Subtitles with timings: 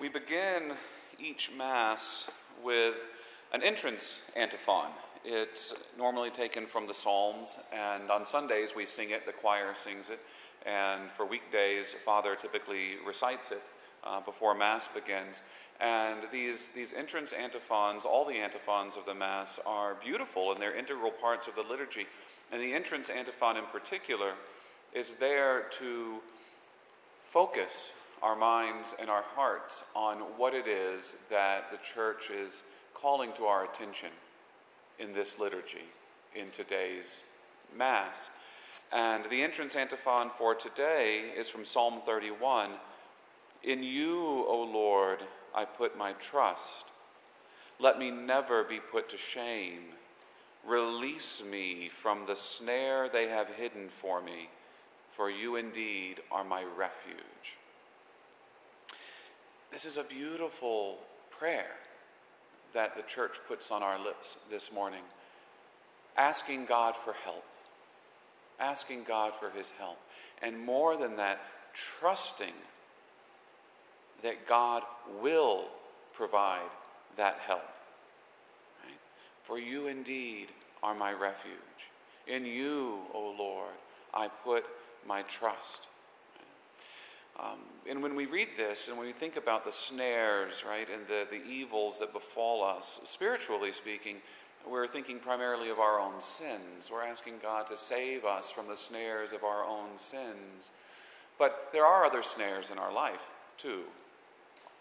[0.00, 0.72] We begin
[1.22, 2.24] each Mass
[2.64, 2.94] with
[3.52, 4.92] an entrance antiphon.
[5.26, 10.08] It's normally taken from the Psalms, and on Sundays we sing it, the choir sings
[10.08, 10.20] it,
[10.64, 13.60] and for weekdays, Father typically recites it
[14.02, 15.42] uh, before Mass begins.
[15.82, 20.78] And these, these entrance antiphons, all the antiphons of the Mass, are beautiful and they're
[20.78, 22.06] integral parts of the liturgy.
[22.50, 24.32] And the entrance antiphon in particular
[24.94, 26.20] is there to
[27.28, 27.90] focus
[28.22, 32.62] our minds and our hearts on what it is that the church is
[32.94, 34.10] calling to our attention
[34.98, 35.88] in this liturgy,
[36.34, 37.22] in today's
[37.76, 38.16] Mass.
[38.92, 42.70] And the entrance antiphon for today is from Psalm 31
[43.62, 45.20] In you, O Lord,
[45.54, 46.84] I put my trust.
[47.78, 49.80] Let me never be put to shame.
[50.66, 54.50] Release me from the snare they have hidden for me,
[55.16, 57.56] for you indeed are my refuge.
[59.72, 60.98] This is a beautiful
[61.30, 61.76] prayer
[62.74, 65.02] that the church puts on our lips this morning,
[66.16, 67.44] asking God for help,
[68.58, 69.98] asking God for his help.
[70.42, 71.40] And more than that,
[71.72, 72.54] trusting
[74.22, 74.82] that God
[75.22, 75.66] will
[76.12, 76.70] provide
[77.16, 77.64] that help.
[78.84, 78.98] Right?
[79.44, 80.48] For you indeed
[80.82, 81.54] are my refuge.
[82.26, 83.74] In you, O Lord,
[84.12, 84.64] I put
[85.06, 85.86] my trust.
[87.42, 91.06] Um, and when we read this and when we think about the snares, right, and
[91.06, 94.16] the, the evils that befall us, spiritually speaking,
[94.68, 96.90] we're thinking primarily of our own sins.
[96.92, 100.70] We're asking God to save us from the snares of our own sins.
[101.38, 103.22] But there are other snares in our life,
[103.56, 103.84] too,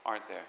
[0.05, 0.43] aren't there?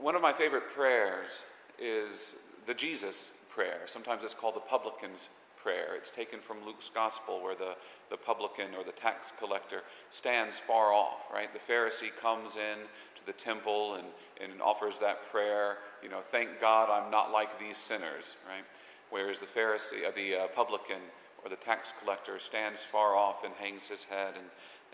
[0.00, 1.42] One of my favorite prayers
[1.80, 3.80] is the Jesus prayer.
[3.86, 5.28] Sometimes it's called the publican's
[5.68, 5.96] prayer.
[5.96, 7.74] It's taken from Luke's gospel where the,
[8.08, 11.50] the publican or the tax collector stands far off, right?
[11.52, 12.78] The Pharisee comes in
[13.16, 14.06] to the temple and,
[14.42, 18.64] and offers that prayer, you know, thank God I'm not like these sinners, right?
[19.10, 21.02] Whereas the Pharisee, uh, the uh, publican
[21.44, 24.46] or the tax collector stands far off and hangs his head and,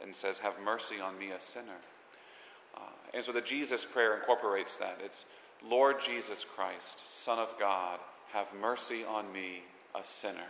[0.03, 1.79] and says, Have mercy on me, a sinner.
[2.77, 2.81] Uh,
[3.15, 4.99] and so the Jesus prayer incorporates that.
[5.05, 5.25] It's,
[5.65, 8.01] Lord Jesus Christ, Son of God,
[8.33, 9.63] have mercy on me,
[9.95, 10.49] a sinner.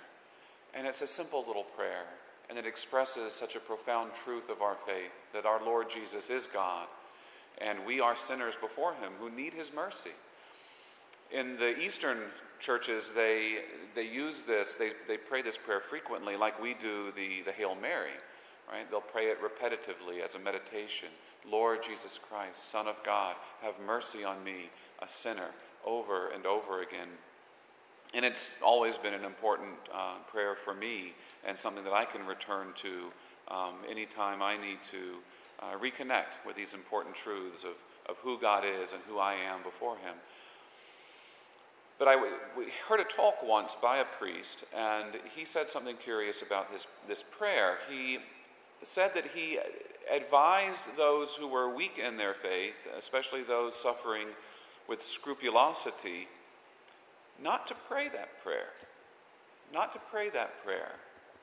[0.75, 2.05] And it's a simple little prayer,
[2.51, 6.47] and it expresses such a profound truth of our faith that our Lord Jesus is
[6.47, 6.89] God,
[7.59, 10.11] and we are sinners before him who need his mercy.
[11.33, 12.19] In the Eastern
[12.59, 13.59] churches, they,
[13.95, 17.75] they use this, they, they pray this prayer frequently, like we do the, the Hail
[17.75, 18.11] Mary,
[18.71, 18.91] right?
[18.91, 21.09] They'll pray it repetitively as a meditation.
[21.49, 24.71] Lord Jesus Christ, Son of God, have mercy on me,
[25.03, 25.51] a sinner,
[25.85, 27.09] over and over again.
[28.15, 31.15] And it's always been an important uh, prayer for me
[31.47, 33.13] and something that I can return to
[33.49, 35.17] um, anytime I need to
[35.61, 37.73] uh, reconnect with these important truths of,
[38.09, 40.15] of who God is and who I am before Him.
[41.99, 42.17] But I
[42.57, 46.87] we heard a talk once by a priest, and he said something curious about his,
[47.07, 47.79] this prayer.
[47.89, 48.19] He
[48.83, 49.59] said that he
[50.13, 54.27] advised those who were weak in their faith, especially those suffering
[54.89, 56.27] with scrupulosity,
[57.43, 58.71] not to pray that prayer.
[59.73, 60.93] Not to pray that prayer.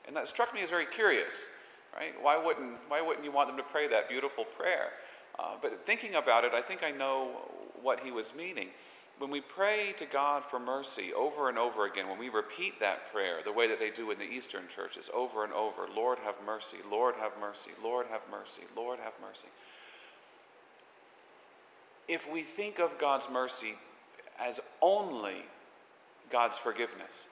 [0.06, 1.46] And that struck me as very curious,
[1.94, 2.14] right?
[2.20, 4.90] Why wouldn't, why wouldn't you want them to pray that beautiful prayer?
[5.38, 7.30] Uh, but thinking about it, I think I know
[7.82, 8.68] what he was meaning.
[9.18, 13.12] When we pray to God for mercy over and over again, when we repeat that
[13.12, 16.34] prayer the way that they do in the Eastern churches over and over, Lord have
[16.44, 19.48] mercy, Lord have mercy, Lord have mercy, Lord have mercy.
[22.08, 23.74] If we think of God's mercy
[24.40, 25.44] as only
[26.32, 27.24] God's forgiveness,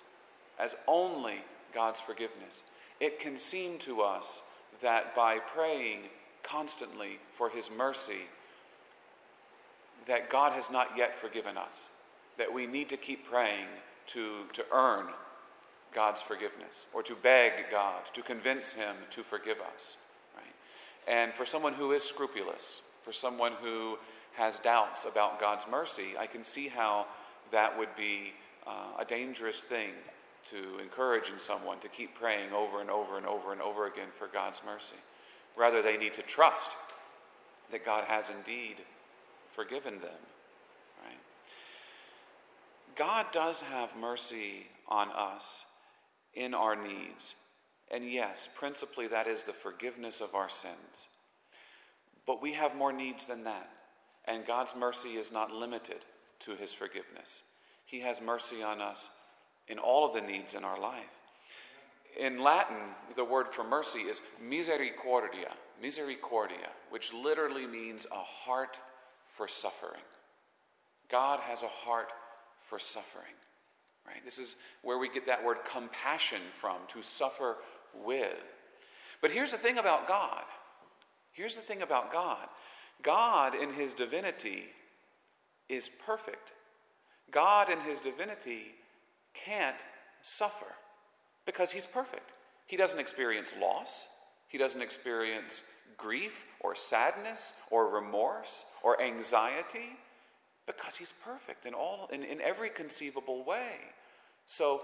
[0.58, 1.38] as only
[1.74, 2.62] God's forgiveness.
[3.00, 4.42] It can seem to us
[4.82, 6.00] that by praying
[6.42, 8.26] constantly for His mercy,
[10.06, 11.88] that God has not yet forgiven us,
[12.38, 13.66] that we need to keep praying
[14.08, 15.06] to, to earn
[15.94, 19.96] God's forgiveness or to beg God to convince Him to forgive us.
[20.36, 20.54] Right?
[21.08, 23.98] And for someone who is scrupulous, for someone who
[24.34, 27.06] has doubts about God's mercy, I can see how
[27.50, 28.32] that would be
[28.70, 29.90] uh, a dangerous thing
[30.50, 34.08] to encourage in someone to keep praying over and over and over and over again
[34.16, 34.96] for God's mercy.
[35.56, 36.70] Rather, they need to trust
[37.70, 38.76] that God has indeed
[39.52, 40.20] forgiven them.
[41.04, 41.18] Right?
[42.96, 45.64] God does have mercy on us
[46.34, 47.34] in our needs.
[47.90, 51.08] And yes, principally that is the forgiveness of our sins.
[52.26, 53.68] But we have more needs than that.
[54.26, 56.04] And God's mercy is not limited
[56.40, 57.42] to his forgiveness.
[57.90, 59.08] He has mercy on us
[59.66, 61.02] in all of the needs in our life.
[62.18, 62.76] In Latin,
[63.16, 65.50] the word for mercy is misericordia.
[65.82, 68.76] misericordia, which literally means a heart
[69.36, 70.02] for suffering.
[71.10, 72.12] God has a heart
[72.68, 73.34] for suffering.
[74.06, 74.24] Right?
[74.24, 77.56] This is where we get that word compassion from, to suffer
[78.04, 78.36] with.
[79.20, 80.44] But here's the thing about God.
[81.32, 82.46] Here's the thing about God.
[83.02, 84.66] God in his divinity
[85.68, 86.52] is perfect.
[87.30, 88.74] God in his divinity
[89.34, 89.76] can't
[90.22, 90.66] suffer
[91.46, 92.32] because he's perfect.
[92.66, 94.06] He doesn't experience loss.
[94.48, 95.62] He doesn't experience
[95.96, 99.96] grief or sadness or remorse or anxiety
[100.66, 103.72] because he's perfect in all in, in every conceivable way.
[104.46, 104.82] So,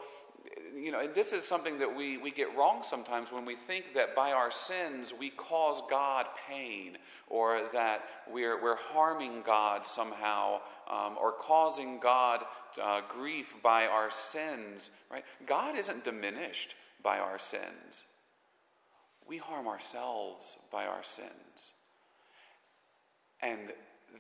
[0.77, 3.95] you know, and this is something that we, we get wrong sometimes when we think
[3.95, 6.99] that by our sins we cause God pain
[7.29, 12.45] or that we're, we're harming God somehow um, or causing God
[12.81, 15.25] uh, grief by our sins, right?
[15.47, 18.05] God isn't diminished by our sins.
[19.27, 21.73] We harm ourselves by our sins.
[23.43, 23.73] And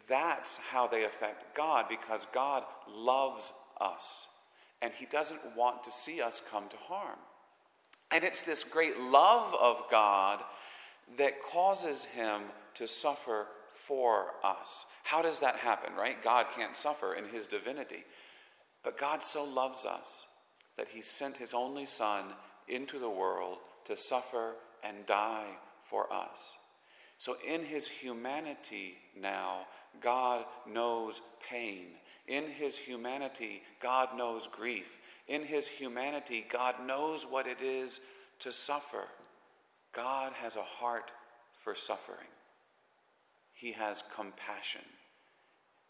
[0.08, 4.26] that's how they affect God because God loves us
[4.82, 7.18] and He doesn't want to see us come to harm.
[8.12, 10.40] And it's this great love of God
[11.18, 12.42] that causes Him
[12.74, 14.84] to suffer for us.
[15.02, 16.22] How does that happen, right?
[16.22, 18.04] God can't suffer in His divinity.
[18.82, 20.26] But God so loves us
[20.76, 22.26] that He sent His only Son
[22.68, 25.46] into the world to suffer and die
[25.88, 26.52] for us.
[27.18, 29.66] So, in his humanity now,
[30.00, 31.86] God knows pain.
[32.28, 34.86] In his humanity, God knows grief.
[35.28, 38.00] In his humanity, God knows what it is
[38.40, 39.04] to suffer.
[39.92, 41.10] God has a heart
[41.62, 42.28] for suffering.
[43.52, 44.82] He has compassion.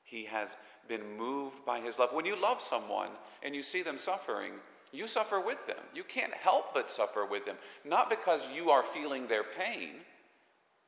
[0.05, 0.55] He has
[0.89, 2.11] been moved by his love.
[2.13, 3.11] When you love someone
[3.43, 4.53] and you see them suffering,
[4.93, 5.83] you suffer with them.
[5.95, 7.57] You can't help but suffer with them.
[7.85, 9.91] Not because you are feeling their pain,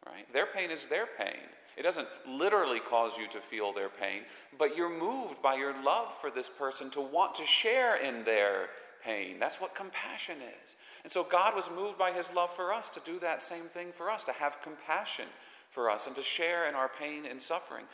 [0.06, 0.32] right?
[0.32, 1.40] Their pain is their pain.
[1.78, 4.22] It doesn't literally cause you to feel their pain,
[4.58, 8.68] but you're moved by your love for this person to want to share in their
[9.04, 9.38] pain.
[9.38, 10.76] That's what compassion is.
[11.04, 13.88] And so God was moved by his love for us to do that same thing
[13.96, 15.26] for us, to have compassion
[15.70, 17.84] for us and to share in our pain and suffering.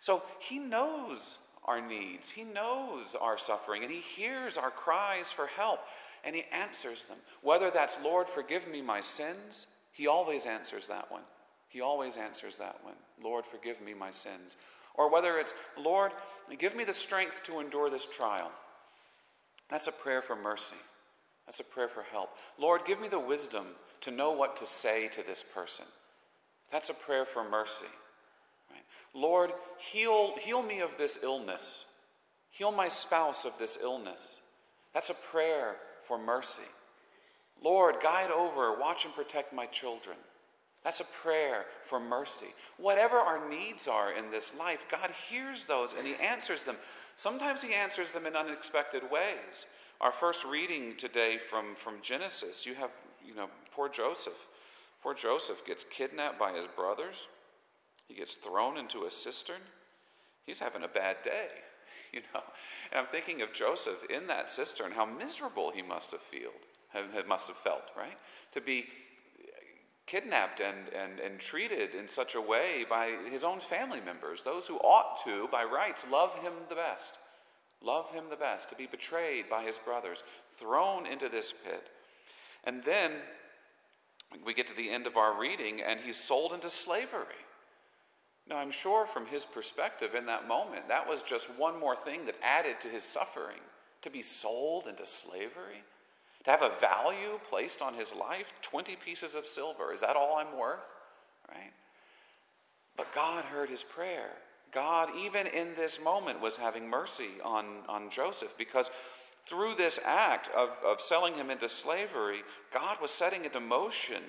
[0.00, 2.30] So he knows our needs.
[2.30, 5.80] He knows our suffering and He hears our cries for help
[6.24, 7.18] and He answers them.
[7.42, 11.22] Whether that's, Lord, forgive me my sins, He always answers that one.
[11.76, 12.94] He always answers that one.
[13.22, 14.56] Lord, forgive me my sins.
[14.94, 16.10] Or whether it's, Lord,
[16.58, 18.50] give me the strength to endure this trial.
[19.68, 20.76] That's a prayer for mercy.
[21.44, 22.30] That's a prayer for help.
[22.58, 23.66] Lord, give me the wisdom
[24.00, 25.84] to know what to say to this person.
[26.72, 27.84] That's a prayer for mercy.
[29.12, 31.84] Lord, heal, heal me of this illness.
[32.52, 34.22] Heal my spouse of this illness.
[34.94, 36.62] That's a prayer for mercy.
[37.62, 40.16] Lord, guide over, watch and protect my children.
[40.86, 42.54] That's a prayer for mercy.
[42.76, 46.76] Whatever our needs are in this life, God hears those and He answers them.
[47.16, 49.66] Sometimes He answers them in unexpected ways.
[50.00, 52.90] Our first reading today from, from Genesis, you have,
[53.26, 54.38] you know, poor Joseph.
[55.02, 57.16] Poor Joseph gets kidnapped by his brothers.
[58.06, 59.62] He gets thrown into a cistern.
[60.46, 61.48] He's having a bad day,
[62.12, 62.42] you know.
[62.92, 67.48] And I'm thinking of Joseph in that cistern, how miserable he must have felt, must
[67.48, 68.16] have felt, right?
[68.52, 68.86] To be
[70.06, 74.66] kidnapped and, and, and treated in such a way by his own family members, those
[74.66, 77.18] who ought to, by rights, love him the best.
[77.82, 80.22] Love him the best, to be betrayed by his brothers,
[80.58, 81.90] thrown into this pit.
[82.64, 83.12] And then
[84.44, 87.42] we get to the end of our reading, and he's sold into slavery.
[88.48, 92.26] Now, I'm sure from his perspective in that moment, that was just one more thing
[92.26, 93.60] that added to his suffering
[94.02, 95.82] to be sold into slavery,
[96.46, 99.92] to have a value placed on his life 20 pieces of silver.
[99.92, 100.78] Is that all I'm worth?
[101.50, 101.72] Right?
[102.96, 104.30] But God heard his prayer.
[104.72, 108.90] God, even in this moment, was having mercy on, on Joseph because
[109.48, 114.22] through this act of, of selling him into slavery, God was setting into motion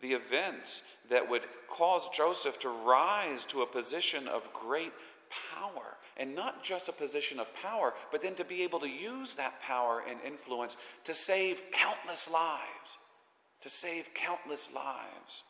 [0.00, 4.92] the events that would cause Joseph to rise to a position of great
[5.54, 5.96] power.
[6.16, 9.60] And not just a position of power, but then to be able to use that
[9.60, 12.98] power and influence to save countless lives.
[13.62, 15.42] To save countless lives.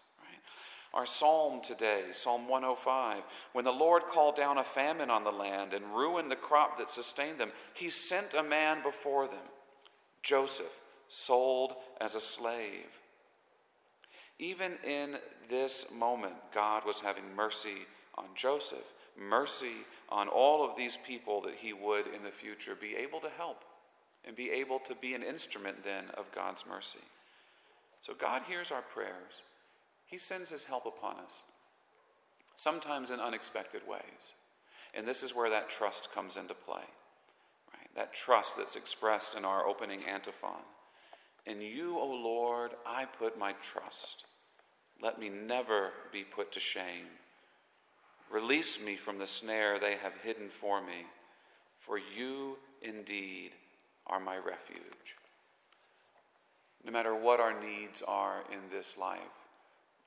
[0.93, 5.75] Our psalm today, Psalm 105, when the Lord called down a famine on the land
[5.75, 9.43] and ruined the crop that sustained them, he sent a man before them,
[10.23, 10.71] Joseph,
[11.09, 12.87] sold as a slave
[14.39, 15.17] even in
[15.49, 17.87] this moment, God was having mercy
[18.17, 18.85] on Joseph,
[19.19, 23.29] mercy on all of these people that he would in the future be able to
[23.37, 23.65] help
[24.27, 27.05] and be able to be an instrument then of God's mercy.
[28.01, 29.43] So God hears our prayers.
[30.07, 31.43] He sends His help upon us,
[32.57, 34.03] sometimes in unexpected ways.
[34.95, 36.85] And this is where that trust comes into play.
[37.73, 37.91] Right?
[37.97, 40.63] That trust that's expressed in our opening antiphon.
[41.47, 44.25] In you, O Lord, I put my trust.
[45.03, 47.07] Let me never be put to shame.
[48.31, 51.07] Release me from the snare they have hidden for me,
[51.81, 53.53] for you indeed
[54.07, 54.81] are my refuge.
[56.85, 59.21] No matter what our needs are in this life,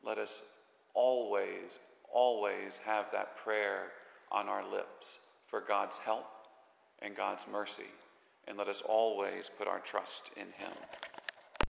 [0.03, 0.43] let us
[0.93, 1.79] always,
[2.13, 3.91] always have that prayer
[4.31, 6.27] on our lips for God's help
[7.01, 7.83] and God's mercy.
[8.47, 10.71] And let us always put our trust in Him.